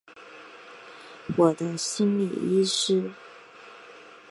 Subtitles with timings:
[1.37, 3.11] 我的心理医师